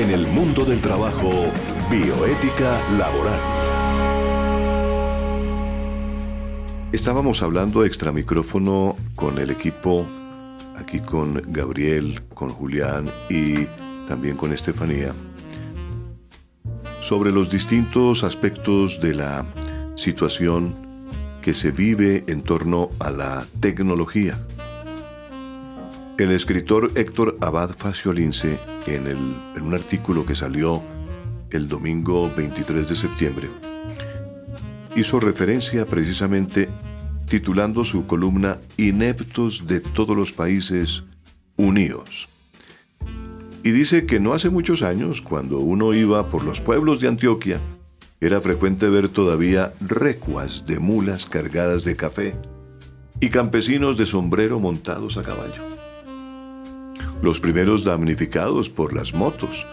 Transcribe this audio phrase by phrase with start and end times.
[0.00, 1.30] En el mundo del trabajo,
[1.90, 3.38] bioética laboral.
[6.90, 10.06] Estábamos hablando extra micrófono con el equipo,
[10.74, 13.66] aquí con Gabriel, con Julián y
[14.08, 15.12] también con Estefanía,
[17.02, 19.44] sobre los distintos aspectos de la
[19.96, 20.76] situación
[21.42, 24.38] que se vive en torno a la tecnología.
[26.20, 30.82] El escritor Héctor Abad Faciolince, en, en un artículo que salió
[31.50, 33.48] el domingo 23 de septiembre,
[34.94, 36.68] hizo referencia precisamente
[37.26, 41.04] titulando su columna Ineptos de todos los países
[41.56, 42.28] unidos.
[43.62, 47.62] Y dice que no hace muchos años, cuando uno iba por los pueblos de Antioquia,
[48.20, 52.34] era frecuente ver todavía recuas de mulas cargadas de café
[53.20, 55.79] y campesinos de sombrero montados a caballo.
[57.22, 59.66] Los primeros damnificados por las motos,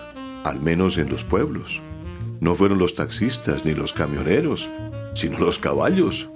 [0.44, 1.82] al menos en los pueblos,
[2.42, 4.70] no fueron los taxistas ni los camioneros,
[5.16, 6.30] sino los caballos.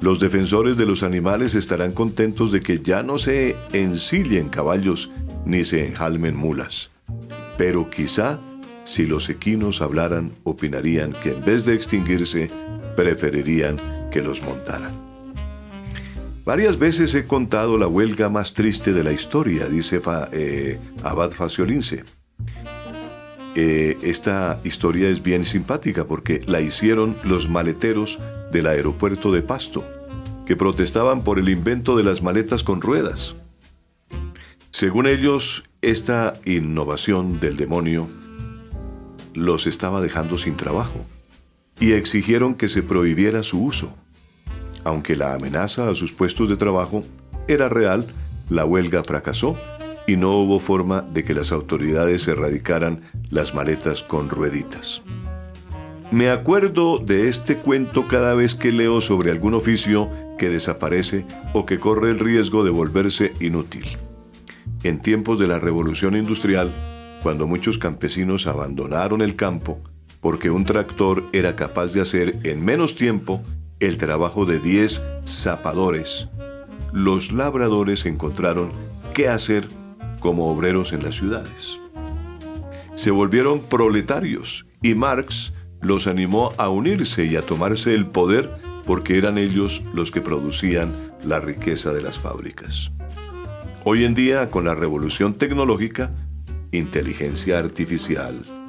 [0.00, 5.10] Los defensores de los animales estarán contentos de que ya no se ensillen caballos
[5.44, 6.90] ni se enjalmen mulas.
[7.58, 8.40] Pero quizá,
[8.84, 12.50] si los equinos hablaran, opinarían que en vez de extinguirse,
[12.96, 14.99] preferirían que los montaran.
[16.50, 20.00] Varias veces he contado la huelga más triste de la historia, dice
[20.32, 22.02] eh, Abad Faciolince.
[23.54, 28.18] Eh, esta historia es bien simpática porque la hicieron los maleteros
[28.50, 29.84] del aeropuerto de Pasto,
[30.44, 33.36] que protestaban por el invento de las maletas con ruedas.
[34.72, 38.08] Según ellos, esta innovación del demonio
[39.34, 41.06] los estaba dejando sin trabajo
[41.78, 43.94] y exigieron que se prohibiera su uso.
[44.84, 47.04] Aunque la amenaza a sus puestos de trabajo
[47.48, 48.06] era real,
[48.48, 49.56] la huelga fracasó
[50.06, 55.02] y no hubo forma de que las autoridades erradicaran las maletas con rueditas.
[56.10, 61.66] Me acuerdo de este cuento cada vez que leo sobre algún oficio que desaparece o
[61.66, 63.86] que corre el riesgo de volverse inútil.
[64.82, 66.72] En tiempos de la revolución industrial,
[67.22, 69.80] cuando muchos campesinos abandonaron el campo
[70.20, 73.42] porque un tractor era capaz de hacer en menos tiempo
[73.80, 76.28] el trabajo de 10 zapadores,
[76.92, 78.70] los labradores encontraron
[79.14, 79.68] qué hacer
[80.20, 81.78] como obreros en las ciudades.
[82.94, 88.50] Se volvieron proletarios y Marx los animó a unirse y a tomarse el poder
[88.84, 92.92] porque eran ellos los que producían la riqueza de las fábricas.
[93.84, 96.12] Hoy en día, con la revolución tecnológica,
[96.70, 98.59] inteligencia artificial,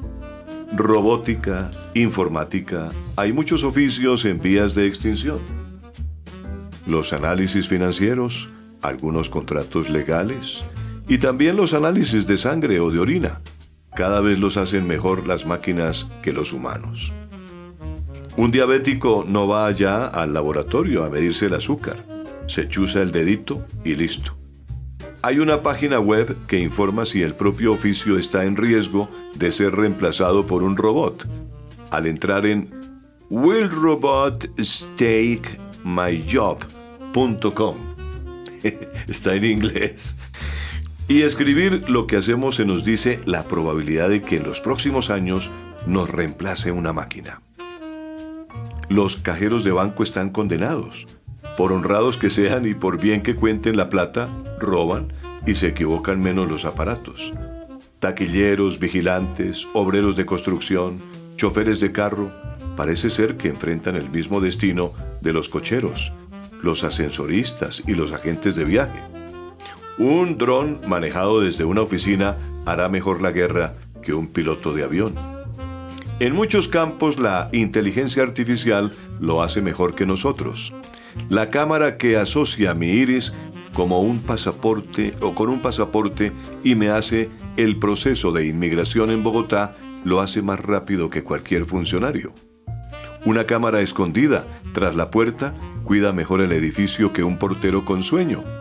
[0.74, 5.40] robótica, informática, hay muchos oficios en vías de extinción.
[6.88, 8.50] Los análisis financieros,
[8.82, 10.64] algunos contratos legales
[11.08, 13.42] y también los análisis de sangre o de orina
[13.96, 17.14] cada vez los hacen mejor las máquinas que los humanos.
[18.38, 22.06] Un diabético no va allá al laboratorio a medirse el azúcar.
[22.48, 24.41] Se chuza el dedito y listo.
[25.24, 29.76] Hay una página web que informa si el propio oficio está en riesgo de ser
[29.76, 31.28] reemplazado por un robot.
[31.92, 32.72] Al entrar en
[33.30, 34.50] Will Robot
[39.08, 40.16] está en inglés.
[41.08, 45.12] Y escribir lo que hacemos se nos dice la probabilidad de que en los próximos
[45.12, 45.52] años
[45.86, 47.44] nos reemplace una máquina.
[48.90, 51.06] Los cajeros de banco están condenados.
[51.58, 54.30] Por honrados que sean y por bien que cuenten la plata,
[54.60, 55.14] roban
[55.46, 57.34] y se equivocan menos los aparatos.
[58.00, 61.02] Taquilleros, vigilantes, obreros de construcción,
[61.36, 62.32] choferes de carro,
[62.76, 66.12] parece ser que enfrentan el mismo destino de los cocheros,
[66.62, 69.02] los ascensoristas y los agentes de viaje.
[69.98, 75.16] Un dron manejado desde una oficina hará mejor la guerra que un piloto de avión.
[76.20, 80.74] En muchos campos la inteligencia artificial lo hace mejor que nosotros.
[81.30, 83.34] La cámara que asocia mi iris
[83.74, 86.32] como un pasaporte o con un pasaporte
[86.64, 91.66] y me hace el proceso de inmigración en Bogotá lo hace más rápido que cualquier
[91.66, 92.34] funcionario.
[93.26, 95.54] Una cámara escondida tras la puerta
[95.84, 98.61] cuida mejor el edificio que un portero con sueño.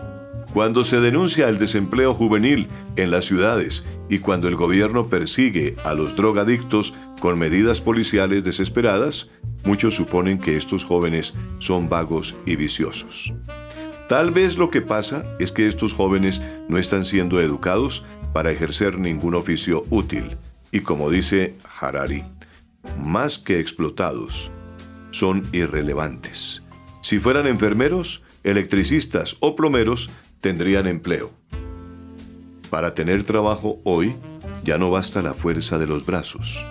[0.53, 5.95] Cuando se denuncia el desempleo juvenil en las ciudades y cuando el gobierno persigue a
[5.95, 9.29] los drogadictos con medidas policiales desesperadas,
[9.65, 13.33] muchos suponen que estos jóvenes son vagos y viciosos.
[14.09, 18.99] Tal vez lo que pasa es que estos jóvenes no están siendo educados para ejercer
[18.99, 20.37] ningún oficio útil
[20.73, 22.25] y como dice Harari,
[22.99, 24.51] más que explotados,
[25.11, 26.63] son irrelevantes.
[27.03, 31.31] Si fueran enfermeros, electricistas o plomeros, tendrían empleo.
[32.71, 34.17] Para tener trabajo hoy,
[34.65, 36.65] ya no basta la fuerza de los brazos.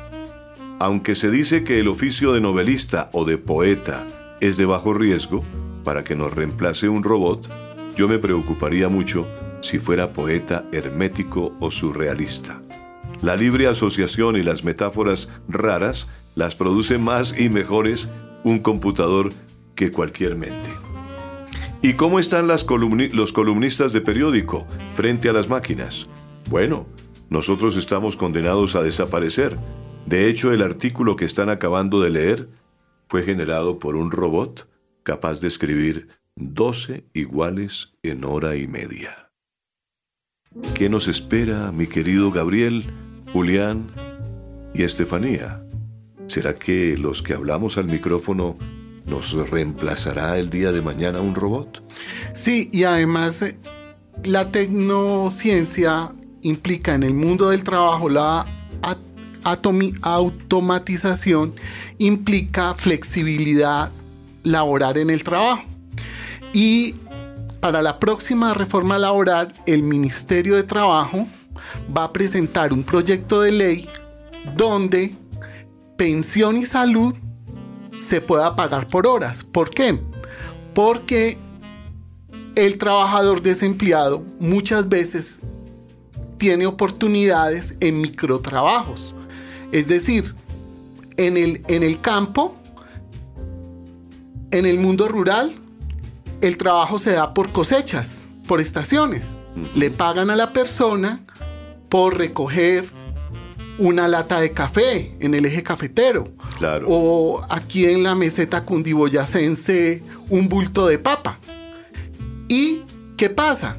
[0.79, 4.07] Aunque se dice que el oficio de novelista o de poeta
[4.39, 5.43] es de bajo riesgo,
[5.83, 7.49] para que nos reemplace un robot,
[7.95, 9.27] yo me preocuparía mucho
[9.61, 12.61] si fuera poeta hermético o surrealista.
[13.21, 18.07] La libre asociación y las metáforas raras las produce más y mejores
[18.43, 19.33] un computador
[19.75, 20.69] que cualquier mente.
[21.81, 26.07] ¿Y cómo están los columnistas de periódico frente a las máquinas?
[26.49, 26.87] Bueno,
[27.29, 29.57] nosotros estamos condenados a desaparecer.
[30.05, 32.49] De hecho, el artículo que están acabando de leer
[33.07, 34.67] fue generado por un robot
[35.03, 39.31] capaz de escribir 12 iguales en hora y media.
[40.73, 42.87] ¿Qué nos espera, mi querido Gabriel,
[43.31, 43.89] Julián
[44.73, 45.63] y Estefanía?
[46.27, 48.57] ¿Será que los que hablamos al micrófono
[49.09, 51.83] nos reemplazará el día de mañana un robot?
[52.33, 53.57] Sí, y además eh,
[54.23, 56.11] la tecnociencia
[56.41, 58.45] implica en el mundo del trabajo la
[60.01, 61.53] automatización,
[61.97, 63.89] implica flexibilidad
[64.43, 65.63] laboral en el trabajo.
[66.53, 66.95] Y
[67.59, 71.27] para la próxima reforma laboral, el Ministerio de Trabajo
[71.95, 73.89] va a presentar un proyecto de ley
[74.55, 75.13] donde
[75.97, 77.13] pensión y salud
[77.99, 79.43] se pueda pagar por horas.
[79.43, 79.99] ¿Por qué?
[80.73, 81.37] Porque
[82.55, 85.39] el trabajador desempleado muchas veces
[86.37, 89.13] tiene oportunidades en microtrabajos.
[89.71, 90.35] Es decir,
[91.17, 92.55] en el, en el campo,
[94.51, 95.53] en el mundo rural,
[96.41, 99.35] el trabajo se da por cosechas, por estaciones.
[99.75, 101.21] Le pagan a la persona
[101.89, 102.98] por recoger
[103.79, 106.25] una lata de café en el eje cafetero.
[106.57, 106.85] Claro.
[106.89, 111.39] O aquí en la meseta cundiboyacense un bulto de papa.
[112.49, 112.81] ¿Y
[113.17, 113.77] qué pasa?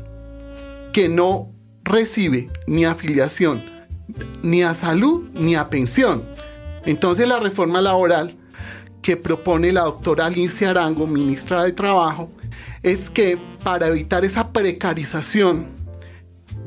[0.92, 1.52] Que no
[1.84, 3.62] recibe ni afiliación,
[4.42, 6.24] ni a salud, ni a pensión.
[6.84, 8.36] Entonces la reforma laboral
[9.02, 12.30] que propone la doctora Alicia Arango, ministra de Trabajo,
[12.82, 15.66] es que para evitar esa precarización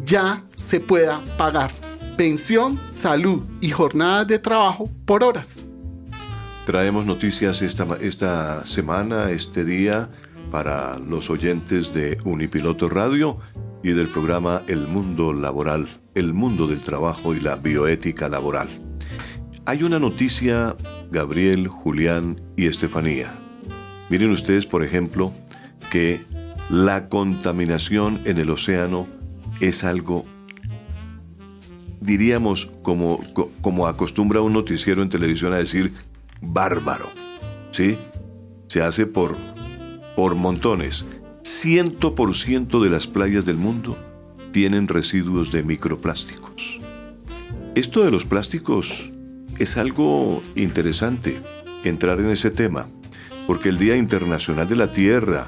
[0.06, 1.71] ya se pueda pagar
[2.15, 5.63] pensión, salud y jornadas de trabajo por horas.
[6.65, 10.10] Traemos noticias esta, esta semana, este día,
[10.51, 13.38] para los oyentes de Unipiloto Radio
[13.83, 18.69] y del programa El Mundo Laboral, el mundo del trabajo y la bioética laboral.
[19.65, 20.75] Hay una noticia,
[21.12, 23.33] Gabriel, Julián y Estefanía.
[24.10, 25.33] Miren ustedes, por ejemplo,
[25.92, 26.24] que
[26.69, 29.07] la contaminación en el océano
[29.60, 30.25] es algo,
[32.03, 33.19] diríamos, como,
[33.61, 35.94] como acostumbra un noticiero en televisión a decir,
[36.41, 37.09] bárbaro.
[37.71, 37.97] ¿Sí?
[38.67, 39.38] Se hace por,
[40.15, 41.05] por montones.
[41.44, 43.97] Ciento por ciento de las playas del mundo
[44.51, 46.79] tienen residuos de microplásticos.
[47.75, 49.11] Esto de los plásticos
[49.57, 51.41] es algo interesante
[51.83, 52.88] entrar en ese tema,
[53.47, 55.47] porque el Día Internacional de la Tierra,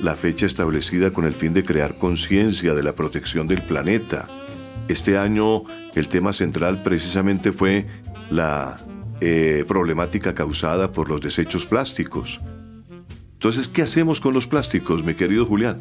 [0.00, 4.28] la fecha establecida con el fin de crear conciencia de la protección del planeta.
[4.88, 7.86] Este año el tema central precisamente fue
[8.30, 8.78] la
[9.20, 12.40] eh, problemática causada por los desechos plásticos.
[13.32, 15.80] Entonces, ¿qué hacemos con los plásticos, mi querido Julián?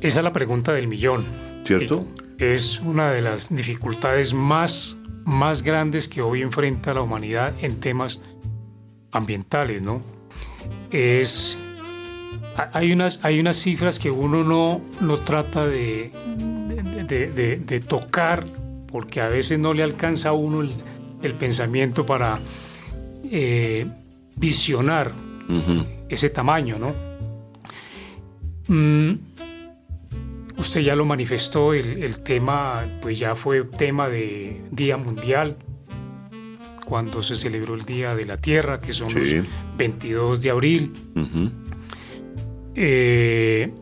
[0.00, 1.24] Esa es la pregunta del millón.
[1.64, 2.06] ¿Cierto?
[2.38, 8.20] Es una de las dificultades más, más grandes que hoy enfrenta la humanidad en temas
[9.12, 10.02] ambientales, ¿no?
[10.90, 11.56] Es
[12.72, 16.12] hay unas, hay unas cifras que uno no, no trata de,
[17.04, 18.44] de, tocar
[18.86, 20.62] porque a veces no le alcanza a uno
[21.22, 22.38] el, pensamiento para
[23.30, 23.86] eh,
[24.36, 25.12] visionar
[26.08, 26.94] ese tamaño, ¿no?
[28.68, 29.18] Mm,
[30.56, 35.56] usted ya lo manifestó, el, tema, pues ya fue tema de Día Mundial,
[36.84, 40.92] cuando se celebró el Día de la Tierra, que son los 22 de abril.
[42.74, 43.72] Eh,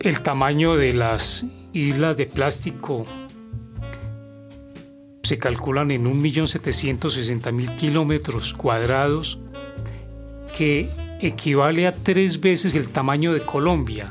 [0.00, 1.44] el tamaño de las
[1.76, 3.04] islas de plástico
[5.22, 9.40] se calculan en 1.760.000 kilómetros cuadrados,
[10.56, 10.88] que
[11.20, 14.10] equivale a tres veces el tamaño de Colombia.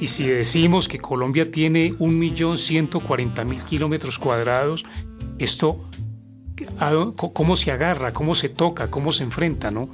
[0.00, 4.84] Y si decimos que Colombia tiene 1.140.000 kilómetros cuadrados,
[5.38, 5.88] esto,
[7.16, 8.12] ¿cómo se agarra?
[8.12, 8.90] ¿Cómo se toca?
[8.90, 9.72] ¿Cómo se enfrenta?
[9.72, 9.88] ¿no?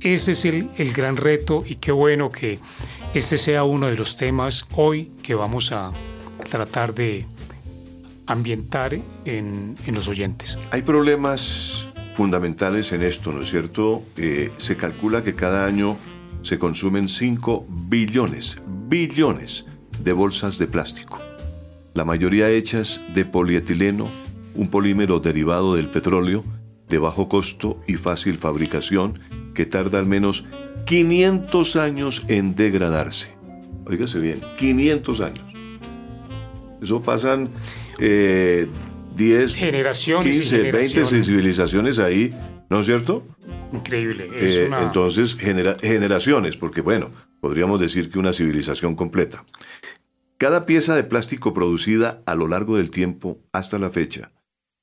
[0.00, 2.60] Ese es el, gran reto y qué bueno que
[3.14, 5.90] este sea uno de los temas hoy que vamos a
[6.48, 7.26] tratar de
[8.26, 10.58] ambientar en, los oyentes.
[10.70, 14.02] Hay problemas fundamentales en esto, ¿no es cierto?
[14.16, 15.96] Eh, se calcula que cada año
[16.42, 19.66] se consumen 5 billones, billones
[20.02, 21.20] de bolsas de plástico.
[21.94, 24.08] la mayoría hechas de polietileno,
[24.54, 26.44] un polímero derivado del petróleo,
[26.88, 29.18] de bajo costo y fácil fabricación,
[29.52, 30.44] que tarda al menos
[30.86, 33.30] 500 años en degradarse.
[33.84, 35.47] Óigase bien, 500 años.
[36.82, 37.48] Eso pasan
[37.98, 38.68] eh,
[39.16, 42.32] 10, generaciones 15, 20 civilizaciones ahí,
[42.70, 43.26] ¿no es cierto?
[43.72, 44.28] Increíble.
[44.34, 49.44] Eh, entonces, generaciones, porque bueno, podríamos decir que una civilización completa.
[50.38, 54.30] Cada pieza de plástico producida a lo largo del tiempo hasta la fecha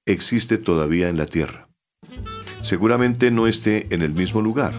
[0.06, 1.70] existe todavía en la Tierra.
[2.62, 4.74] Seguramente no esté en el mismo lugar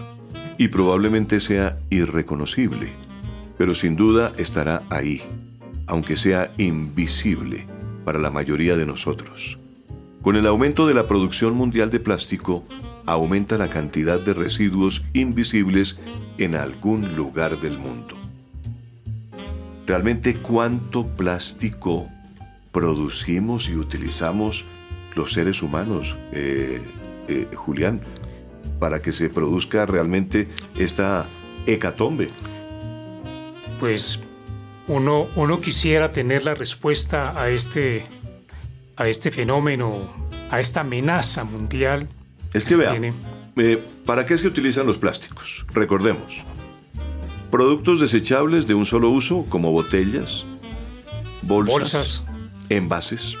[0.57, 2.93] y probablemente sea irreconocible,
[3.57, 5.21] pero sin duda estará ahí,
[5.87, 7.65] aunque sea invisible
[8.05, 9.57] para la mayoría de nosotros.
[10.21, 12.65] Con el aumento de la producción mundial de plástico,
[13.05, 15.97] aumenta la cantidad de residuos invisibles
[16.37, 18.15] en algún lugar del mundo.
[19.85, 22.09] ¿Realmente cuánto plástico
[22.73, 24.65] producimos y utilizamos
[25.15, 26.81] los seres humanos, eh,
[27.29, 28.01] eh, Julián,
[28.79, 31.29] para que se produzca realmente esta
[31.65, 32.27] hecatombe?
[33.79, 34.19] Pues
[34.87, 38.05] uno, uno quisiera tener la respuesta a este,
[38.95, 40.09] a este fenómeno,
[40.49, 42.07] a esta amenaza mundial.
[42.53, 42.95] Es que, vea,
[43.57, 45.65] eh, ¿para qué se utilizan los plásticos?
[45.73, 46.45] Recordemos,
[47.51, 50.45] productos desechables de un solo uso como botellas,
[51.41, 52.23] bolsas,
[52.69, 53.35] envases.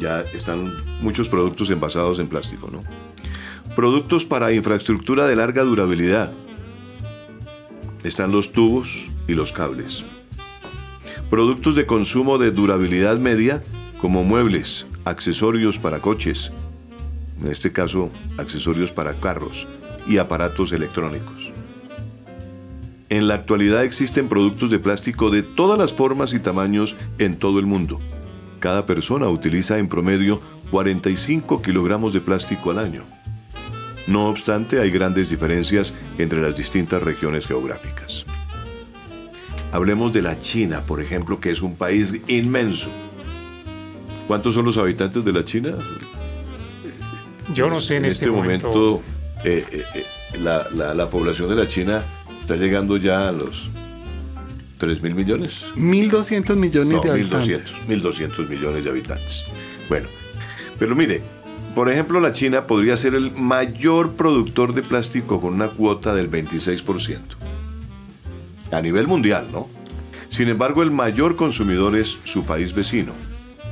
[0.00, 2.82] Ya están muchos productos envasados en plástico, ¿no?
[3.76, 6.32] Productos para infraestructura de larga durabilidad.
[8.02, 10.04] Están los tubos y los cables.
[11.32, 13.62] Productos de consumo de durabilidad media
[14.02, 16.52] como muebles, accesorios para coches,
[17.40, 19.66] en este caso accesorios para carros
[20.06, 21.50] y aparatos electrónicos.
[23.08, 27.58] En la actualidad existen productos de plástico de todas las formas y tamaños en todo
[27.58, 27.98] el mundo.
[28.60, 30.38] Cada persona utiliza en promedio
[30.70, 33.04] 45 kilogramos de plástico al año.
[34.06, 38.26] No obstante, hay grandes diferencias entre las distintas regiones geográficas.
[39.72, 42.90] Hablemos de la China, por ejemplo, que es un país inmenso.
[44.26, 45.78] ¿Cuántos son los habitantes de la China?
[47.54, 49.00] Yo no sé en, este, este, momento.
[49.44, 52.02] Eh, eh, eh, la, población de la China
[52.38, 53.70] está llegando ya a los
[54.76, 55.64] 3 mil millones.
[55.74, 57.64] 1.200 millones de habitantes.
[57.88, 59.46] 1.200 millones de habitantes.
[59.88, 60.08] Bueno,
[60.78, 61.22] pero mire,
[61.74, 66.30] por ejemplo, la China podría ser el mayor productor de plástico con una cuota del
[66.30, 67.52] 26%
[68.72, 69.68] a nivel mundial, ¿no?
[70.28, 73.12] Sin embargo, el mayor consumidor es su país vecino,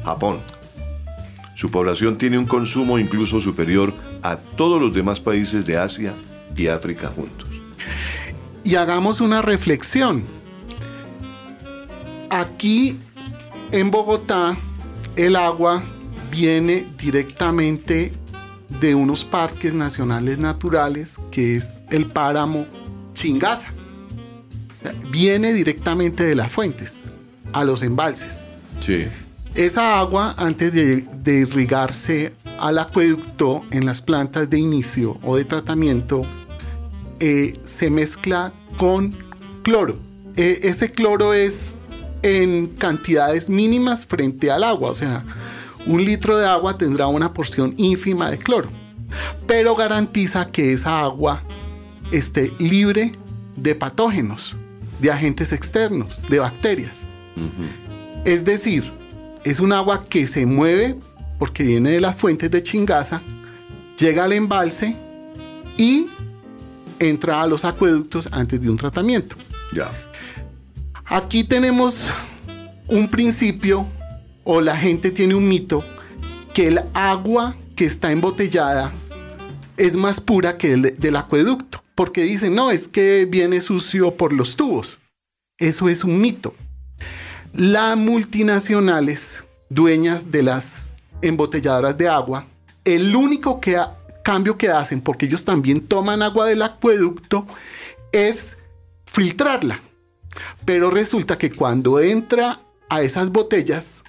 [0.04, 0.40] Japón.
[1.54, 6.14] Su población tiene un consumo incluso superior a todos los demás países de Asia
[6.56, 7.48] y África juntos.
[8.64, 10.24] Y hagamos una reflexión.
[12.28, 12.98] Aquí
[13.72, 14.56] en Bogotá
[15.16, 15.82] el agua
[16.30, 18.12] viene directamente
[18.80, 22.66] de unos parques nacionales naturales que es el páramo
[23.14, 23.72] Chingaza
[25.10, 27.00] viene directamente de las fuentes
[27.52, 28.44] a los embalses.
[28.80, 29.06] Sí.
[29.54, 36.22] Esa agua, antes de, irrigarse al acueducto en las plantas de inicio o de tratamiento,
[37.18, 39.16] eh, se mezcla con
[39.62, 39.98] cloro.
[40.36, 41.78] E, ese cloro es
[42.22, 45.24] en cantidades mínimas frente al agua, o sea,
[45.86, 48.68] un litro de agua tendrá una porción ínfima de cloro,
[49.46, 51.42] pero garantiza que esa agua
[52.12, 53.12] esté libre
[53.56, 54.56] de patógenos
[55.00, 57.06] de agentes externos, de bacterias.
[58.24, 58.92] Es decir,
[59.44, 60.98] es un agua que se mueve
[61.38, 63.22] porque viene de las fuentes de Chingaza,
[63.98, 64.96] llega al embalse
[65.76, 66.08] y
[66.98, 69.36] entra a los acueductos antes de un tratamiento.
[69.74, 69.90] Ya.
[71.06, 72.12] Aquí tenemos
[72.88, 73.86] un principio
[74.44, 75.82] o la gente tiene un mito
[76.52, 78.92] que el agua que está embotellada
[79.76, 84.32] es más pura que el del acueducto porque dicen, no, es que viene sucio por
[84.32, 85.00] los tubos.
[85.58, 86.54] Eso es un mito.
[87.52, 92.46] Las multinacionales, dueñas de las embotelladoras de agua,
[92.86, 93.60] el único
[94.24, 97.46] cambio que hacen, porque ellos también toman agua del acueducto,
[98.12, 98.56] es
[99.04, 99.82] filtrarla.
[100.64, 104.04] Pero resulta que cuando entra a esas botellas,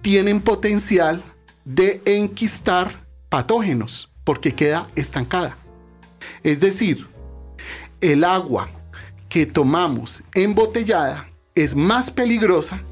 [0.00, 1.22] tienen potencial
[1.64, 5.56] de enquistar patógenos, porque queda estancada.
[6.42, 7.11] Es decir,
[8.02, 8.68] el agua
[9.28, 12.82] que tomamos embotellada es más peligrosa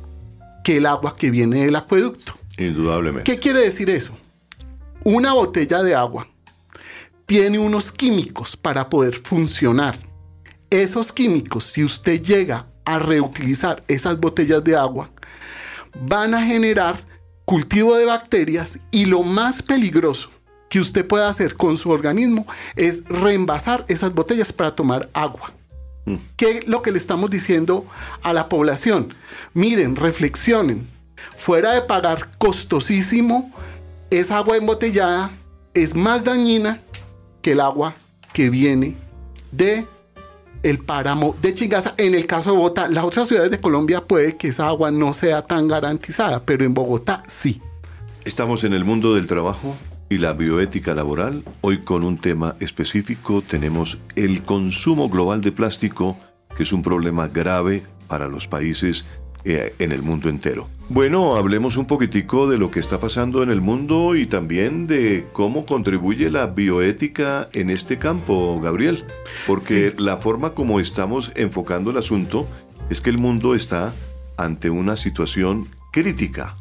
[0.65, 2.35] que el agua que viene del acueducto.
[2.57, 3.31] Indudablemente.
[3.31, 4.17] ¿Qué quiere decir eso?
[5.05, 6.29] Una botella de agua
[7.27, 9.99] tiene unos químicos para poder funcionar.
[10.71, 15.11] Esos químicos, si usted llega a reutilizar esas botellas de agua,
[16.03, 17.05] van a generar
[17.45, 20.31] cultivo de bacterias y lo más peligroso
[20.71, 22.47] que usted puede hacer con su organismo
[22.77, 25.53] es reenvasar esas botellas para tomar agua.
[26.07, 26.15] Mm.
[26.37, 27.85] ¿Qué es lo que le estamos diciendo
[28.23, 29.13] a la población?
[29.53, 30.89] Miren, reflexionen.
[31.37, 33.53] Fuera de pagar costosísimo,
[34.11, 35.33] esa agua embotellada
[35.75, 36.81] es más dañina
[37.43, 37.95] que el agua
[38.33, 38.97] que viene
[39.51, 39.87] de
[40.63, 41.95] el páramo de Chingaza.
[41.97, 45.13] En el caso de Bogotá, las otras ciudades de Colombia puede que esa agua no
[45.15, 47.61] sea tan garantizada, pero en Bogotá sí.
[48.25, 49.75] Estamos en el mundo del trabajo
[50.11, 51.45] y la bioética laboral.
[51.63, 56.19] Hoy con un tema específico tenemos el consumo global de plástico,
[56.55, 59.05] que es un problema grave para los países
[59.45, 60.69] eh, en el mundo entero.
[60.89, 65.27] Bueno, hablemos un poquitico de lo que está pasando en el mundo y también de
[65.33, 69.05] cómo contribuye la bioética en este campo, Gabriel.
[69.47, 72.49] Porque la forma como estamos enfocando el asunto
[72.91, 73.95] es que el mundo está
[74.37, 76.57] ante una situación crítica,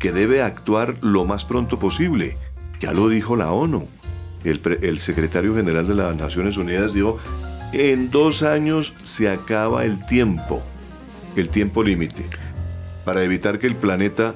[0.00, 2.36] que debe actuar lo más pronto posible
[2.84, 3.88] ya lo dijo la ONU.
[4.44, 7.18] El, secretario general de las Naciones Unidas dijo,
[7.72, 10.62] en dos años se acaba el tiempo,
[11.34, 12.26] el tiempo límite,
[13.06, 14.34] para evitar que el planeta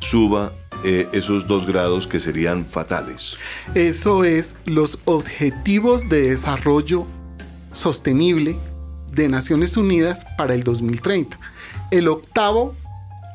[0.00, 3.36] suba eh, esos dos grados que serían fatales.
[3.76, 7.06] Eso es los objetivos de desarrollo
[7.70, 8.56] sostenible
[9.12, 11.38] de Naciones Unidas para el 2030.
[11.92, 12.74] El octavo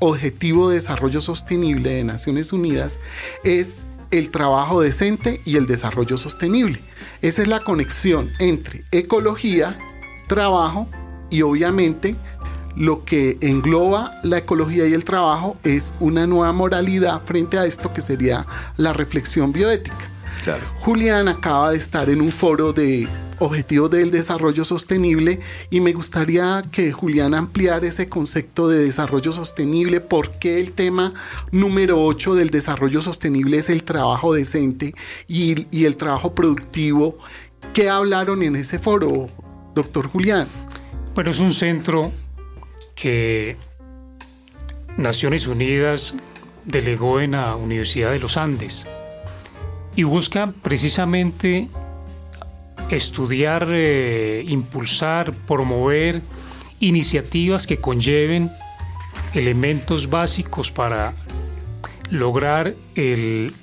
[0.01, 2.99] objetivo de desarrollo sostenible de Naciones Unidas
[3.45, 6.79] es el trabajo decente y el desarrollo sostenible.
[7.23, 9.79] Esa es la conexión entre ecología,
[10.27, 10.87] trabajo
[11.31, 12.15] y obviamente
[12.75, 17.91] lo que engloba la ecología y el trabajo es una nueva moralidad frente a esto
[17.91, 18.45] que sería
[18.77, 20.09] la reflexión bioética.
[20.75, 23.07] Julián acaba de estar en un foro de
[23.45, 29.99] objetivos del desarrollo sostenible y me gustaría que Julián ampliara ese concepto de desarrollo sostenible,
[29.99, 31.13] porque el tema
[31.51, 34.93] número 8 del desarrollo sostenible es el trabajo decente
[35.27, 37.17] y, y el trabajo productivo.
[37.73, 39.27] ¿Qué hablaron en ese foro,
[39.75, 40.47] doctor Julián?
[41.15, 42.11] Bueno, es un centro
[42.95, 43.57] que
[44.97, 46.13] Naciones Unidas
[46.65, 48.85] delegó en la Universidad de los Andes
[49.95, 51.69] y busca precisamente
[52.95, 56.21] estudiar, eh, impulsar, promover
[56.79, 58.51] iniciativas que conlleven
[59.33, 61.13] elementos básicos para
[62.09, 63.53] lograr el,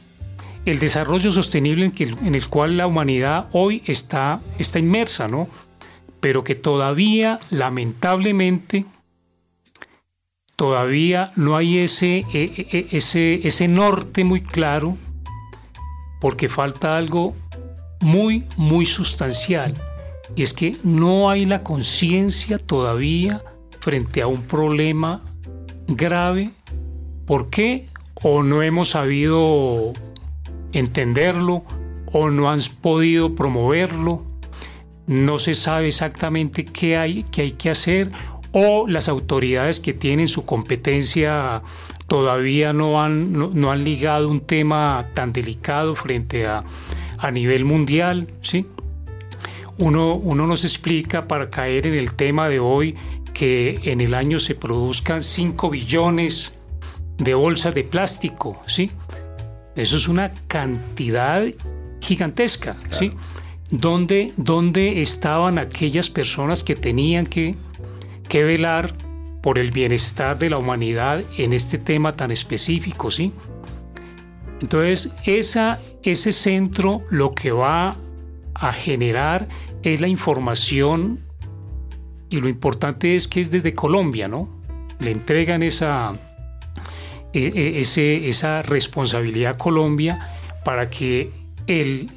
[0.64, 5.48] desarrollo sostenible en, que, en, el cual la humanidad hoy está, está inmersa, ¿no?
[6.20, 8.84] Pero que todavía, lamentablemente,
[10.56, 14.96] todavía no hay ese, e, e, e, ese, ese norte muy claro
[16.20, 17.34] porque falta algo
[18.00, 19.74] muy, muy sustancial.
[20.36, 23.42] Y es que no hay la conciencia todavía
[23.80, 25.22] frente a un problema
[25.88, 26.50] grave.
[27.26, 27.88] ¿Por qué?
[28.22, 29.92] O no hemos sabido
[30.72, 31.64] entenderlo,
[32.12, 34.24] o no han podido promoverlo,
[35.06, 38.10] no se sabe exactamente qué hay, qué hay que hacer,
[38.52, 41.62] o las autoridades que tienen su competencia
[42.06, 46.64] todavía no han, no, han ligado un tema tan delicado frente a,
[47.20, 48.66] a nivel mundial, ¿sí?
[49.78, 52.96] Uno, uno nos explica para caer en el tema de hoy
[53.32, 56.52] que en el año se produzcan 5 billones
[57.18, 58.90] de bolsas de plástico, ¿sí?
[59.76, 61.44] Eso es una cantidad
[62.00, 63.12] gigantesca, ¿sí?
[63.70, 67.54] ¿Dónde, ¿Dónde, estaban aquellas personas que tenían que,
[68.28, 68.94] que velar
[69.42, 73.32] por el bienestar de la humanidad en este tema tan específico, ¿sí?
[74.60, 77.96] Entonces, ese centro lo que va
[78.54, 79.48] a generar
[79.82, 81.20] es la información
[82.28, 84.48] y lo importante es que es desde Colombia, ¿no?
[85.00, 86.12] Le entregan esa,
[87.32, 91.32] e, e, esa responsabilidad a Colombia para que
[91.66, 92.10] el,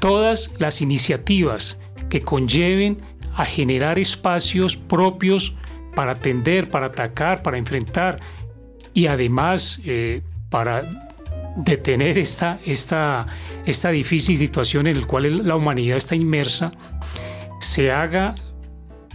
[0.00, 2.98] todas las iniciativas que conlleven
[3.34, 5.54] a generar espacios propios
[5.94, 8.18] para atender, para atacar, para enfrentar
[8.94, 10.84] y además eh, para
[11.56, 13.26] detener esta, esta,
[13.66, 16.72] esta difícil situación en la cual la humanidad está inmersa,
[17.60, 18.34] se haga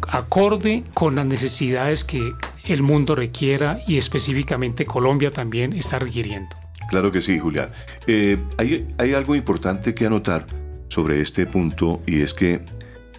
[0.10, 2.32] acorde con las necesidades que
[2.66, 6.56] el mundo requiera y específicamente Colombia también está requiriendo.
[6.90, 7.72] Claro que sí, Julián.
[8.06, 10.46] Eh, hay, hay, algo importante que anotar
[10.88, 12.62] sobre este punto y es que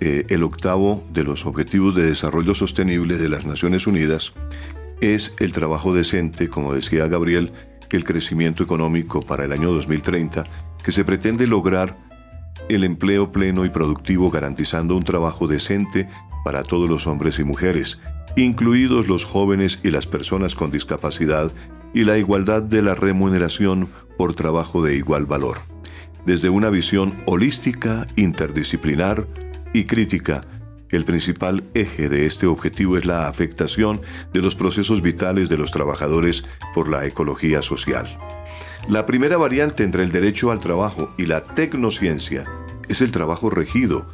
[0.01, 4.33] eh, el octavo de los Objetivos de Desarrollo Sostenible de las Naciones Unidas
[5.01, 7.53] es el trabajo decente, como decía Gabriel,
[7.91, 10.45] el crecimiento económico para el año 2030,
[10.83, 11.97] que se pretende lograr
[12.69, 16.09] el empleo pleno y productivo garantizando un trabajo decente
[16.45, 17.99] para todos los hombres y mujeres,
[18.37, 21.53] incluidos los jóvenes y las personas con discapacidad,
[21.95, 25.59] y la igualdad de la remuneración por trabajo de igual valor,
[26.27, 29.27] desde una visión holística, interdisciplinar
[29.73, 30.43] y crítica.
[30.91, 34.01] El principal eje de este objetivo es la afectación
[34.33, 38.19] de los procesos vitales de los trabajadores por la ecología social.
[38.89, 42.47] La primera variante entre el derecho al trabajo y la tecnociencia
[42.89, 44.07] es el trabajo regido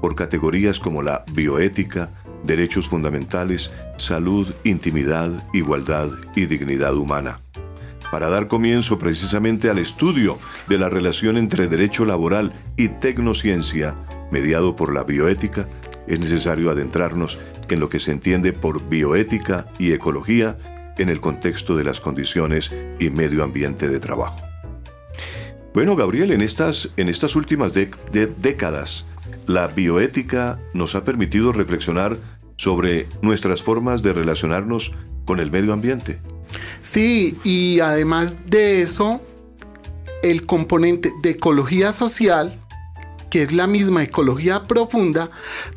[0.00, 2.10] por categorías como la bioética,
[2.44, 7.40] derechos fundamentales, salud, intimidad, igualdad y dignidad humana.
[8.12, 10.38] Para dar comienzo precisamente al estudio
[10.68, 13.96] de la relación entre derecho laboral y tecnociencia,
[14.30, 15.66] mediado por la bioética,
[16.10, 20.58] es necesario adentrarnos en lo que se entiende por bioética y ecología
[20.98, 24.40] en el contexto de las condiciones y medio ambiente de trabajo.
[25.72, 29.04] Bueno, Gabriel, en estas, en estas últimas décadas,
[29.46, 32.18] la bioética nos ha permitido reflexionar
[32.56, 34.92] sobre nuestras formas de relacionarnos
[35.24, 36.18] con el medio ambiente.
[36.82, 39.20] Sí, y además de eso,
[40.22, 42.58] el componente de ecología social,
[43.30, 45.30] que es la misma ecología profunda,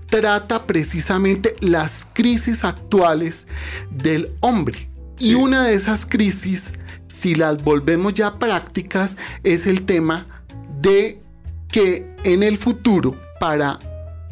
[0.10, 3.48] trata precisamente las crisis actuales
[3.90, 4.90] del hombre.
[5.20, 10.44] Y una de esas crisis, si las volvemos ya prácticas, es el tema
[10.82, 11.22] de
[11.70, 13.80] que en el futuro para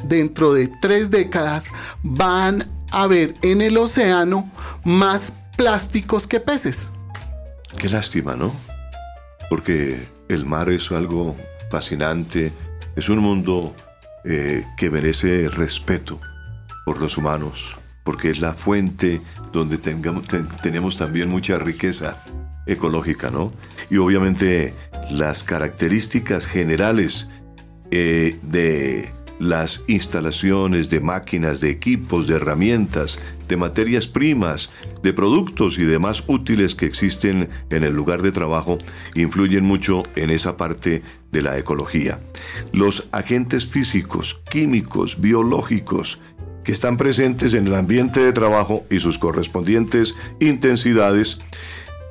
[0.04, 1.66] dentro de tres décadas
[2.04, 4.52] van a haber en el océano
[4.84, 6.92] más plásticos que peces.
[7.78, 8.54] Qué lástima, ¿no?
[9.50, 11.36] Porque el mar es algo
[11.70, 12.52] fascinante,
[12.96, 13.76] es un mundo
[14.24, 16.20] eh, que merece respeto
[16.86, 20.28] por los humanos, porque es la fuente donde tengamos,
[20.62, 22.24] tenemos también mucha riqueza
[22.66, 23.52] ecológica, ¿no?
[23.90, 24.74] Y obviamente
[25.10, 27.28] las características generales
[27.92, 29.10] eh, de
[29.42, 34.70] las instalaciones de máquinas, de equipos, de herramientas, de materias primas,
[35.02, 38.78] de productos y demás útiles que existen en el lugar de trabajo
[39.16, 41.02] influyen mucho en esa parte
[41.32, 42.20] de la ecología.
[42.72, 46.20] Los agentes físicos, químicos, biológicos
[46.64, 51.40] que están presentes en el ambiente de trabajo y sus correspondientes intensidades,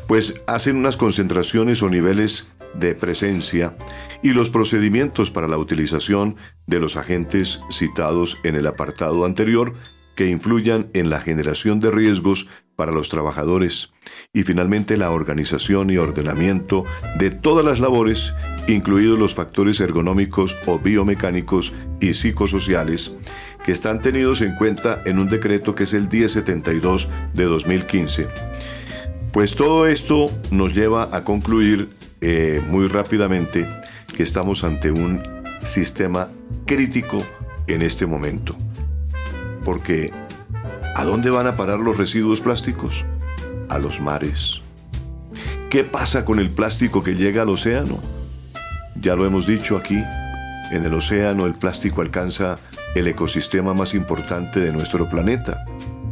[0.09, 3.77] pues hacen unas concentraciones o niveles de presencia
[4.23, 9.75] y los procedimientos para la utilización de los agentes citados en el apartado anterior
[10.15, 13.91] que influyan en la generación de riesgos para los trabajadores
[14.33, 16.85] y finalmente la organización y ordenamiento
[17.19, 18.35] de todas las labores,
[18.69, 23.13] incluidos los factores ergonómicos o biomecánicos y psicosociales,
[23.65, 28.29] que están tenidos en cuenta en un decreto que es el 1072 de 2015.
[29.33, 33.67] Pues todo esto nos lleva a concluir eh, muy rápidamente
[34.15, 35.23] que estamos ante un
[35.63, 36.29] sistema
[36.67, 37.25] crítico
[37.67, 38.57] en este momento.
[39.65, 40.13] Porque
[40.97, 43.05] ¿a dónde van a parar los residuos plásticos?
[43.69, 44.61] A los mares.
[45.71, 48.01] ¿Qué pasa con el plástico que llega al océano?
[49.01, 50.03] Ya lo hemos dicho aquí,
[50.73, 52.59] en el océano el plástico alcanza
[52.95, 55.65] el ecosistema más importante de nuestro planeta.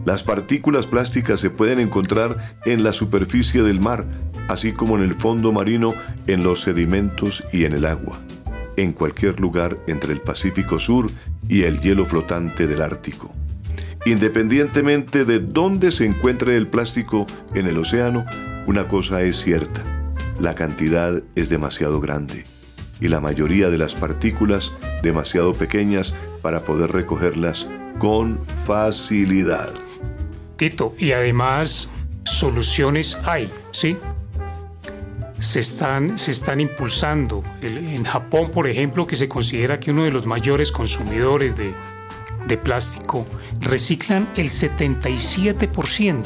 [0.08, 4.06] Las partículas plásticas se pueden encontrar en la superficie del mar,
[4.48, 5.92] así como en el fondo marino,
[6.26, 8.18] en los sedimentos y en el agua,
[8.78, 11.10] en cualquier lugar entre el Pacífico Sur
[11.46, 13.34] y el hielo flotante del Ártico.
[14.06, 18.24] Independientemente de dónde se encuentre el plástico en el océano,
[18.66, 19.84] una cosa es cierta,
[20.40, 22.44] la cantidad es demasiado grande
[22.98, 27.68] y la mayoría de las partículas demasiado pequeñas para poder recogerlas
[27.98, 29.68] con facilidad.
[30.58, 31.88] Tito, y además
[32.24, 33.96] soluciones hay, ¿sí?
[35.38, 37.44] se están, se están impulsando.
[37.62, 41.72] en Japón, por ejemplo, que se considera que uno de los mayores consumidores de,
[42.56, 43.24] plástico,
[43.60, 46.24] reciclan el 77%,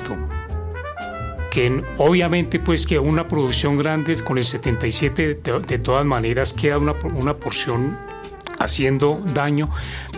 [1.50, 6.94] que obviamente pues que una producción grande con el 77 de, todas maneras queda una,
[7.14, 7.98] una porción
[8.62, 9.68] haciendo daño,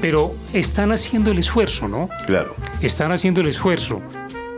[0.01, 2.09] pero están haciendo el esfuerzo, ¿no?
[2.27, 2.55] Claro.
[2.81, 4.03] Están haciendo el esfuerzo.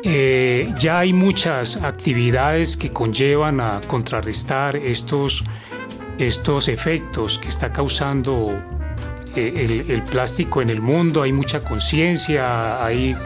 [0.02, 5.42] Eh, ya hay muchas actividades que conllevan a contrarrestar estos,
[6.18, 8.56] estos efectos que está causando
[9.34, 11.22] eh, el, plástico en el mundo.
[11.22, 13.16] Hay mucha conciencia, hay,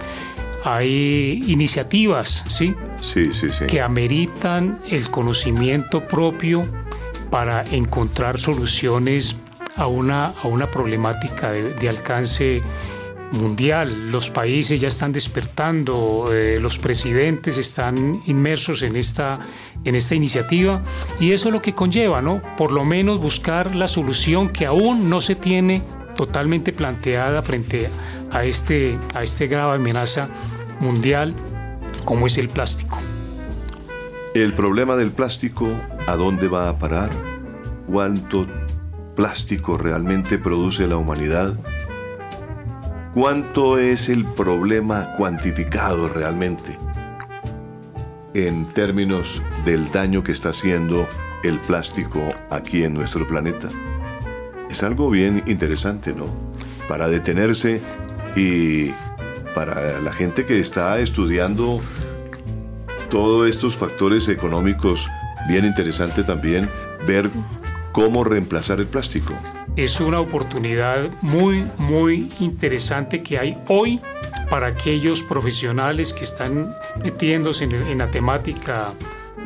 [0.65, 2.75] hay iniciativas ¿sí?
[3.01, 3.67] Sí, sí, sí.
[3.67, 6.67] que ameritan el conocimiento propio
[7.31, 9.37] para encontrar soluciones
[9.81, 12.61] a una, a una problemática de, alcance
[13.33, 14.11] mundial.
[14.11, 19.41] Los países ya están despertando, eh, los presidentes están inmersos en esta,
[19.85, 20.83] en esta iniciativa
[21.19, 22.43] y eso es lo que conlleva, ¿no?
[22.59, 25.83] Por lo menos buscar la solución que aún no se tiene
[26.15, 27.89] totalmente planteada frente
[28.31, 30.29] a este, a este grave amenaza
[30.81, 31.33] mundial
[32.05, 32.99] como es el plástico.
[34.35, 35.69] El problema del plástico,
[36.07, 37.11] ¿a dónde va a parar?
[37.87, 38.47] ¿Cuánto
[39.21, 41.53] plástico realmente produce la humanidad?
[43.13, 46.79] ¿Cuánto es el problema cuantificado realmente
[48.33, 51.07] en términos del daño que está haciendo
[51.45, 53.69] el plástico aquí en nuestro planeta?
[54.71, 56.25] Es algo bien interesante, ¿no?
[56.89, 57.83] Para detenerse
[58.37, 58.91] y
[59.55, 61.83] para la gente que está estudiando
[63.11, 65.07] todos estos factores económicos,
[65.47, 66.71] bien interesante también
[67.07, 67.29] ver
[67.93, 69.35] cómo reemplazar el plástico
[69.77, 74.01] es una oportunidad muy, muy interesante que hay hoy
[74.51, 78.93] para aquellos profesionales que están metiéndose en, la temática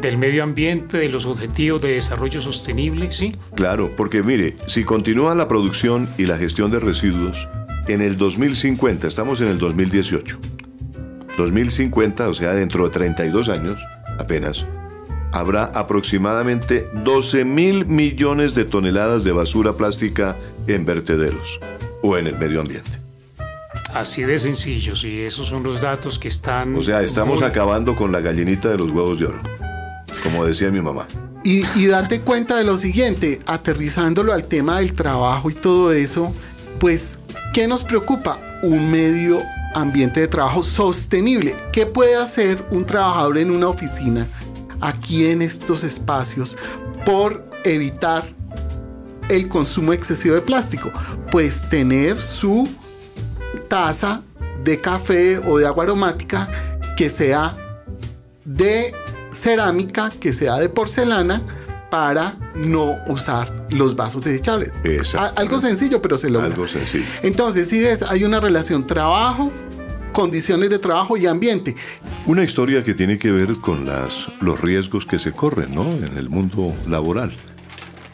[0.00, 3.36] del medio ambiente, de los objetivos de desarrollo sostenible, ¿sí?
[3.54, 7.48] Claro, porque mire, si continúa la producción y la gestión de residuos,
[7.86, 10.38] en el 2050, estamos en el 2018,
[11.36, 13.80] 2050, o sea, dentro de 32 años
[14.18, 14.66] apenas,
[15.34, 20.36] habrá aproximadamente 12 mil millones de toneladas de basura plástica
[20.68, 21.60] en vertederos
[22.02, 22.90] o en el medio ambiente.
[23.92, 26.74] Así de sencillo, sí, esos son los datos que están...
[26.76, 29.40] O sea, estamos acabando con la gallinita de los huevos de oro,
[30.22, 31.06] como decía mi mamá.
[31.42, 36.32] Y, y date cuenta de lo siguiente, aterrizándolo al tema del trabajo y todo eso,
[36.78, 37.18] pues,
[37.52, 38.38] ¿qué nos preocupa?
[38.62, 39.40] Un medio
[39.74, 41.56] ambiente de trabajo sostenible.
[41.72, 44.26] ¿Qué puede hacer un trabajador en una oficina
[44.84, 46.56] aquí en estos espacios
[47.04, 48.24] por evitar
[49.28, 50.92] el consumo excesivo de plástico?
[51.30, 52.68] Pues tener su
[53.68, 54.22] taza
[54.62, 56.48] de café o de agua aromática
[56.96, 57.56] que sea
[58.44, 58.94] de
[59.32, 61.42] cerámica, que sea de porcelana,
[61.90, 64.72] para no usar los vasos desechables.
[65.36, 66.48] Algo sencillo, pero se logra.
[66.48, 67.04] Algo sencillo.
[67.22, 69.52] Entonces, si ves, hay una relación trabajo,
[70.14, 71.74] condiciones de trabajo y ambiente.
[72.24, 75.90] Una historia que tiene que ver con las, los riesgos que se corren ¿no?
[75.90, 77.32] en el mundo laboral.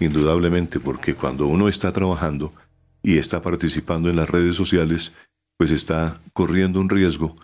[0.00, 2.52] Indudablemente, porque cuando uno está trabajando
[3.02, 5.12] y está participando en las redes sociales,
[5.58, 7.36] pues está corriendo un riesgo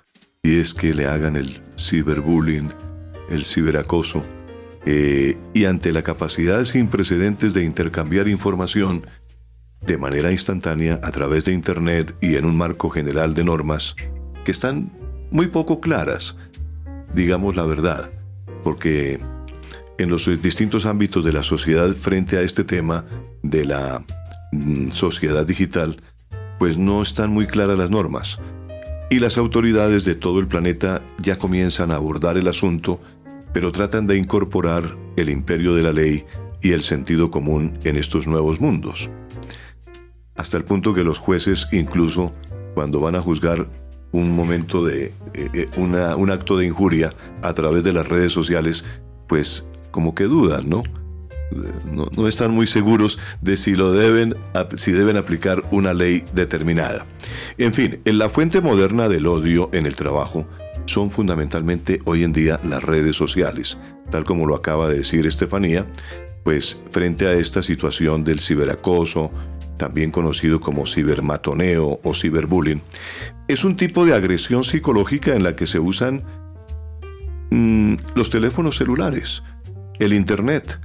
[0.43, 2.73] y es que le hagan el ciberbullying,
[3.29, 4.23] el ciberacoso,
[4.87, 9.07] eh, y ante la capacidad sin precedentes de intercambiar información
[9.83, 13.97] de manera instantánea a través de Internet y en un marco general de normas,
[14.47, 14.93] que están
[15.33, 16.37] muy poco claras,
[17.13, 18.13] digamos la verdad,
[18.63, 19.19] porque
[19.99, 23.05] en los distintos ámbitos de la sociedad frente a este tema
[23.43, 24.05] de la
[24.53, 25.97] mm, sociedad digital,
[26.61, 28.39] pues no están muy claras las normas.
[29.11, 33.01] Y las autoridades de todo el planeta ya comienzan a abordar el asunto,
[33.53, 36.25] pero tratan de incorporar el imperio de la ley
[36.63, 39.11] y el sentido común en estos nuevos mundos.
[40.37, 42.31] Hasta el punto que los jueces incluso,
[42.75, 43.86] cuando van a juzgar
[44.17, 47.11] un momento de eh, eh, un acto de injuria
[47.43, 48.85] a través de las redes sociales,
[49.27, 50.83] pues como que dudan, ¿no?
[51.93, 52.09] ¿no?
[52.17, 54.35] No, están muy seguros de si lo deben,
[54.75, 57.07] si deben aplicar una ley determinada.
[57.57, 60.47] En fin, en la fuente moderna del odio en el trabajo
[60.87, 63.79] son fundamentalmente hoy en día las redes sociales,
[64.11, 65.87] tal como lo acaba de decir Estefanía,
[66.43, 69.33] pues frente a esta situación del ciberacoso,
[69.77, 72.83] también conocido como cibermatoneo o ciberbullying,
[73.49, 76.25] es un tipo de agresión psicológica en la que se usan
[77.51, 79.43] mm, los teléfonos celulares,
[79.99, 80.81] el Internet,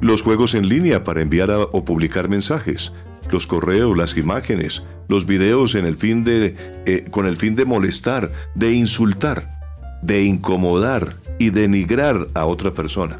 [0.00, 2.92] los juegos en línea para enviar o publicar mensajes,
[3.30, 9.60] los correos, las imágenes, los videos eh, con el fin de molestar, de insultar,
[10.02, 13.16] de incomodar y denigrar a otra persona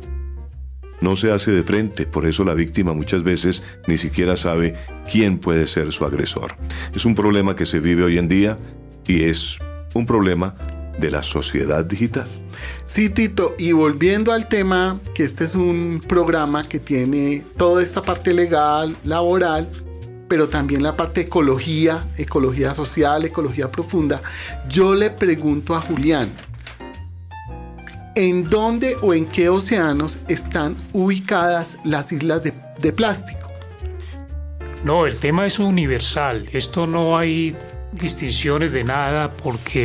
[1.04, 4.74] no se hace de frente, por eso la víctima muchas veces ni siquiera sabe
[5.12, 6.56] quién puede ser su agresor.
[6.94, 8.58] Es un problema que se vive hoy en día
[9.06, 9.58] y es
[9.92, 10.56] un problema
[10.98, 12.26] de la sociedad digital.
[12.86, 18.00] Sí, Tito, y volviendo al tema, que este es un programa que tiene toda esta
[18.00, 19.68] parte legal, laboral,
[20.28, 24.22] pero también la parte ecología, ecología social, ecología profunda,
[24.70, 26.32] yo le pregunto a Julián,
[28.16, 33.50] ¿En dónde o en qué océanos están ubicadas las islas de, plástico?
[34.85, 36.48] No, el tema es universal.
[36.53, 37.57] Esto no hay
[37.90, 39.83] distinciones de nada porque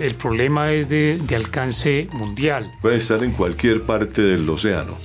[0.00, 2.72] el, problema es de, alcance mundial.
[2.80, 4.96] Puede estar en cualquier parte del océano,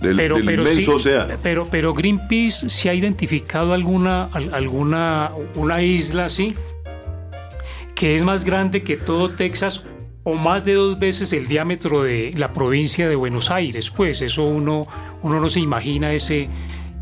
[0.00, 1.34] del, pero, inmenso océano.
[1.42, 6.54] Pero, pero Greenpeace se ha identificado alguna, alguna una isla así
[7.96, 9.84] que es más grande que todo Texas
[10.24, 14.44] o más de dos veces el diámetro de la provincia de Buenos Aires, pues eso
[14.44, 14.86] uno,
[15.22, 16.48] uno no se imagina ese,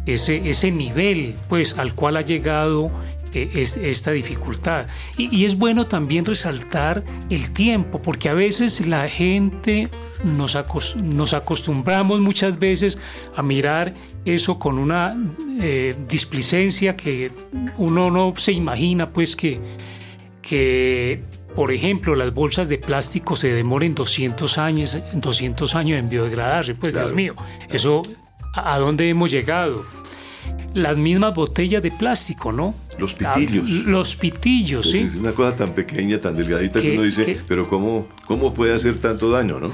[0.06, 2.90] ese, ese nivel pues al cual ha llegado
[3.32, 4.86] eh, esta dificultad.
[5.16, 9.88] Y, es bueno también resaltar el tiempo, porque a veces la gente
[10.24, 10.56] nos,
[10.96, 12.98] nos acostumbramos muchas veces
[13.36, 15.16] a mirar eso con una
[15.60, 17.30] eh, displicencia que
[17.78, 19.60] uno no se imagina, pues que,
[20.42, 21.22] que,
[21.54, 26.74] por ejemplo, las bolsas de plástico se demoren 200 años, 200 años en biodegradarse.
[26.74, 27.34] Pues Dios mío,
[27.68, 28.02] eso,
[28.54, 29.84] ¿a dónde hemos llegado?
[30.74, 32.74] Las mismas botellas de plástico, ¿no?
[32.98, 33.68] Los pitillos.
[33.68, 34.98] los pitillos, sí.
[34.98, 38.98] Es una cosa tan pequeña, tan delgadita que, uno dice, pero ¿cómo, ¿cómo puede hacer
[38.98, 39.72] tanto daño, no?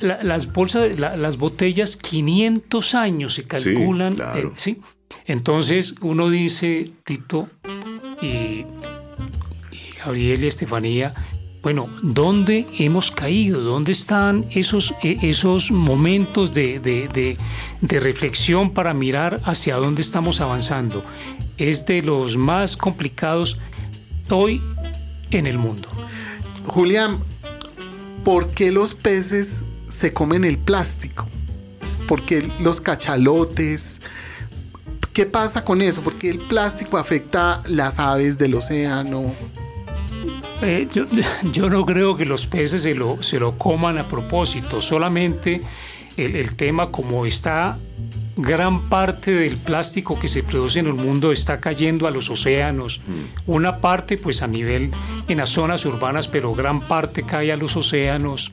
[0.00, 4.16] las bolsas, las botellas, 500 años se calculan.
[4.56, 4.80] Sí,
[5.26, 7.48] Entonces uno dice, Tito
[10.04, 11.14] Gabriel y Estefanía,
[11.62, 13.60] bueno, ¿dónde hemos caído?
[13.60, 21.04] ¿Dónde están esos, e, esos momentos de, de, reflexión para mirar hacia dónde estamos avanzando?
[21.58, 23.58] Es de los más complicados
[24.28, 24.60] hoy
[25.30, 25.88] en el mundo.
[26.66, 27.20] Julián,
[28.24, 31.28] ¿por qué los peces se comen el plástico?
[32.08, 34.00] ¿Por qué los cachalotes?
[35.12, 36.02] ¿Qué pasa con eso?
[36.02, 39.32] ¿Por qué el plástico afecta las aves del océano?
[40.62, 40.88] Eh,
[41.52, 45.60] yo, no creo que los peces se lo, se lo coman a propósito, solamente
[46.16, 47.78] el, tema como está
[48.36, 53.00] gran parte del plástico que se produce en el mundo está cayendo a los océanos.
[53.06, 53.50] Mm.
[53.50, 54.90] Una parte pues a nivel
[55.28, 58.52] en las zonas urbanas, pero gran parte cae a los océanos.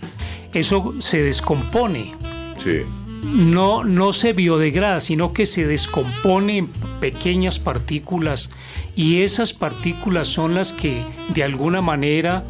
[0.54, 2.14] Eso se descompone.
[2.58, 2.82] Sí
[3.24, 6.68] no, no se biodegrada, sino que se descompone en
[7.00, 8.50] pequeñas partículas
[8.96, 12.44] y esas partículas son las que de alguna manera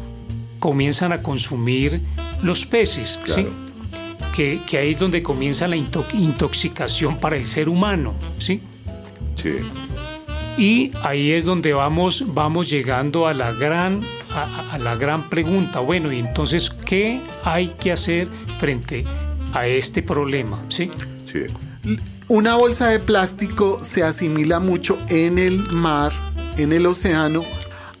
[0.58, 2.02] comienzan a consumir
[2.42, 3.18] los peces.
[4.34, 8.14] Que, ahí es donde comienza la intoxicación para el ser humano.
[8.38, 8.62] ¿sí?
[9.36, 9.56] Sí.
[10.56, 15.80] Y ahí es donde vamos, vamos llegando a la, gran, a, a la gran pregunta.
[15.80, 18.28] Bueno, y entonces, ¿qué hay que hacer
[18.58, 20.90] frente a a este problema, ¿sí?
[21.26, 21.46] Sí.
[22.28, 26.12] Una bolsa de plástico se asimila mucho en el mar,
[26.56, 27.44] en el océano,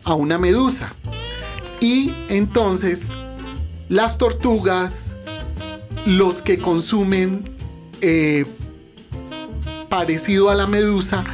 [0.04, 0.94] a una medusa.
[1.80, 3.10] Y entonces
[3.88, 5.16] las tortugas,
[6.06, 7.50] los que consumen
[8.00, 8.44] eh,
[9.88, 11.24] parecido a la medusa,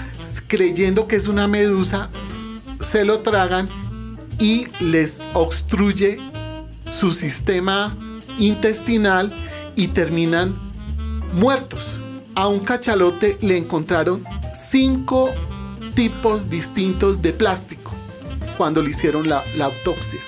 [0.47, 2.11] creyendo que es una medusa,
[2.81, 3.69] se lo tragan
[4.39, 6.19] y les obstruye
[6.91, 7.97] su sistema
[8.39, 9.35] intestinal
[9.77, 10.59] y terminan
[11.33, 12.03] muertos.
[12.35, 15.33] A un cachalote le encontraron cinco
[15.95, 17.93] tipos distintos de plástico
[18.57, 20.21] cuando le hicieron la, autopsia.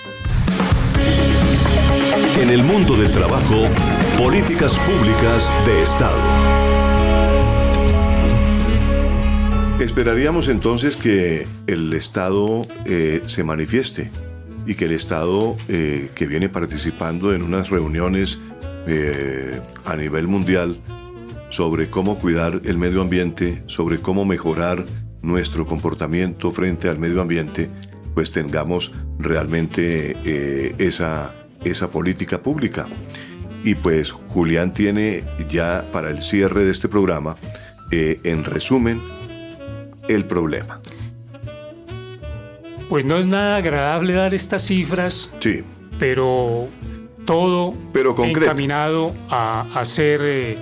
[2.41, 3.67] En el mundo del trabajo,
[4.17, 6.19] políticas públicas de Estado.
[9.81, 14.11] Esperaríamos entonces que el Estado eh, se manifieste
[14.67, 18.39] y que el Estado eh, que viene participando en unas reuniones
[18.88, 20.79] eh, a nivel mundial
[21.51, 24.85] sobre cómo cuidar el medio ambiente, sobre cómo mejorar
[25.22, 27.68] nuestro comportamiento frente al medio ambiente,
[28.14, 32.87] pues tengamos realmente eh, esa, esa política pública.
[33.62, 37.37] Y pues Julián tiene ya para el cierre de este programa,
[37.90, 39.03] eh, en resumen,
[40.09, 40.81] el problema.
[42.88, 45.31] Pues no es nada agradable dar estas cifras.
[45.40, 45.62] Sí.
[45.98, 46.68] Pero
[47.29, 50.57] todo Pero encaminado a, a, ser, eh,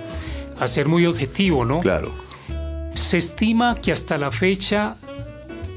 [0.59, 1.79] a ser muy objetivo, ¿no?
[1.79, 2.11] Claro.
[2.93, 4.97] Se estima que hasta la fecha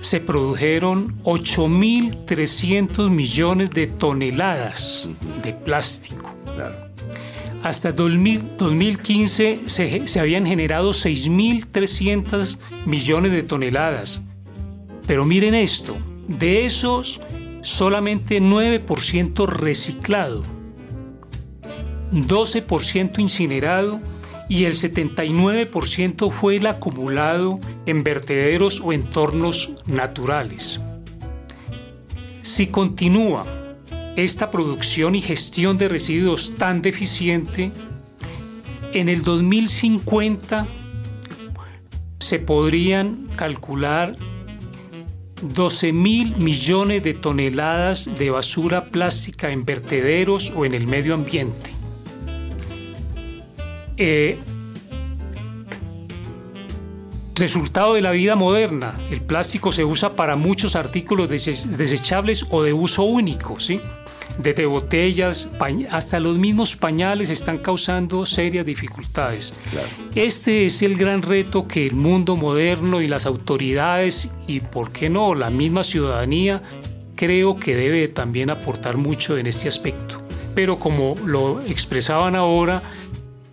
[0.00, 5.08] se produjeron 8.300 millones de toneladas
[5.44, 6.28] de plástico.
[6.56, 6.74] Claro.
[7.62, 14.22] Hasta 2015 se, se habían generado 6.300 millones de toneladas.
[15.06, 17.20] Pero miren esto, de esos
[17.62, 20.42] solamente 9% reciclado.
[22.12, 24.00] 12% incinerado
[24.48, 30.80] y el 79% fue el acumulado en vertederos o entornos naturales.
[32.42, 33.46] Si continúa
[34.16, 37.70] esta producción y gestión de residuos tan deficiente,
[38.92, 40.66] en el 2050
[42.18, 44.16] se podrían calcular
[45.42, 51.79] 12 mil millones de toneladas de basura plástica en vertederos o en el medio ambiente.
[54.02, 54.38] Eh,
[57.34, 58.98] resultado de la vida moderna.
[59.10, 63.78] El plástico se usa para muchos artículos desechables o de uso único, ¿sí?
[64.38, 65.50] desde botellas,
[65.90, 69.52] hasta los mismos pañales están causando serias dificultades.
[70.14, 75.10] Este es el gran reto que el mundo moderno y las autoridades y, por qué
[75.10, 76.62] no, la misma ciudadanía
[77.16, 80.22] creo que debe también aportar mucho en este aspecto.
[80.54, 82.82] Pero como lo expresaban ahora,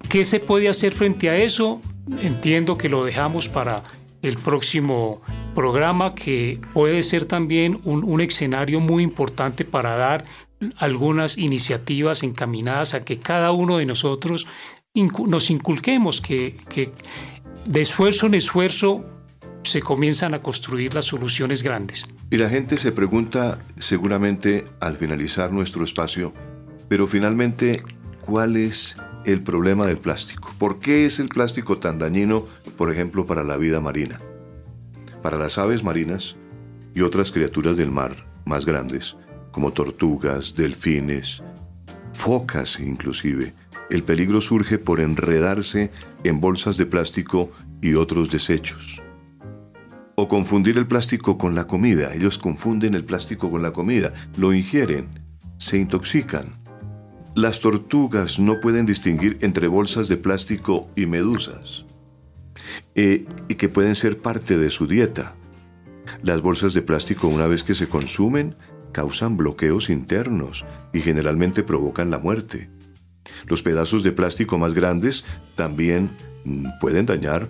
[0.10, 1.82] ¿qué se puede hacer frente a eso?
[2.22, 3.84] Entiendo que lo dejamos para
[4.22, 5.22] el próximo
[5.54, 10.26] programa que puede ser también un, escenario muy importante para dar
[10.78, 14.48] algunas iniciativas encaminadas a que cada uno de nosotros
[14.94, 16.92] nos inculquemos que, que
[17.66, 19.06] de esfuerzo en esfuerzo
[19.64, 22.06] se comienzan a construir las soluciones grandes.
[22.32, 26.34] Y la gente se pregunta seguramente al finalizar nuestro espacio,
[26.88, 27.84] pero finalmente,
[28.22, 28.98] ¿cuál es
[29.28, 30.54] el problema del plástico?
[30.58, 32.46] ¿Por qué es el plástico tan dañino,
[32.78, 34.20] por ejemplo, para la vida marina?
[35.22, 36.38] Para las aves marinas
[36.96, 39.18] y otras criaturas del mar más grandes,
[39.52, 41.44] como tortugas, delfines,
[42.14, 43.54] focas inclusive.
[43.90, 45.92] El peligro surge por enredarse
[46.24, 47.50] en bolsas de plástico
[47.82, 49.02] y otros desechos.
[50.16, 52.14] O confundir el plástico con la comida.
[52.14, 55.20] Ellos confunden el plástico con la comida, lo ingieren,
[55.58, 56.57] se intoxican.
[57.38, 61.86] Las tortugas no pueden distinguir entre bolsas de plástico y medusas,
[62.96, 65.36] eh, y que pueden ser parte de su dieta.
[66.24, 68.56] Las bolsas de plástico una vez que se consumen
[68.92, 72.72] causan bloqueos internos y generalmente provocan la muerte.
[73.46, 75.24] Los pedazos de plástico más grandes
[75.54, 76.10] también
[76.44, 77.50] mm, pueden dañar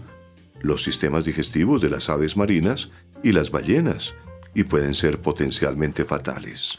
[0.59, 2.89] los sistemas digestivos de las aves marinas
[3.23, 4.15] y las ballenas
[4.53, 6.77] y pueden ser potencialmente fatales.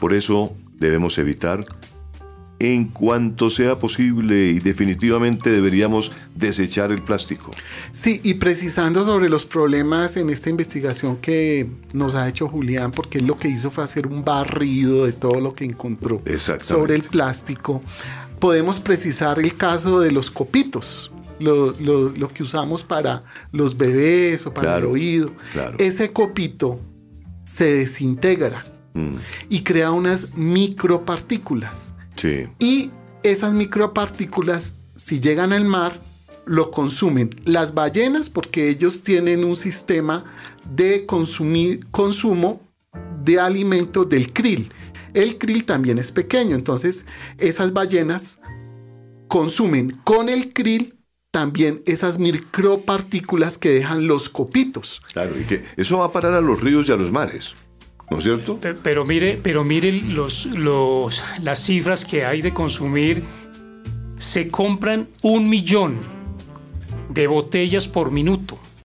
[0.00, 1.64] Por eso debemos evitar
[2.62, 7.50] en cuanto sea posible y definitivamente deberíamos desechar el plástico.
[7.90, 13.18] Sí, y precisando sobre los problemas en esta investigación que nos ha hecho Julián, porque
[13.18, 16.22] él lo que hizo fue hacer un barrido de todo lo que encontró
[16.60, 17.82] sobre el plástico,
[18.38, 21.10] podemos precisar el caso de los copitos.
[21.40, 21.74] Lo,
[22.32, 25.32] que usamos para los bebés o para el oído.
[25.76, 26.78] Ese copito
[27.44, 29.16] se desintegra mm.
[29.48, 31.94] y crea unas micropartículas
[32.58, 32.90] y
[33.22, 36.00] esas micropartículas, si llegan al mar,
[36.44, 40.24] lo consumen las ballenas porque ellos tienen un sistema
[40.68, 42.60] de consumo
[43.24, 44.72] de alimento del krill.
[45.14, 47.06] El krill también es pequeño, entonces
[47.38, 48.40] esas ballenas
[49.28, 50.94] consumen con el krill
[51.30, 55.00] también esas micropartículas que dejan los copitos.
[55.14, 57.54] Claro, y que eso va a parar a los ríos y a los mares.
[58.10, 58.58] ¿No es cierto?
[58.82, 63.22] Pero, mire, pero mire los, los, las cifras que hay de consumir.
[64.16, 65.96] Se compran un millón
[67.08, 68.58] de botellas por minuto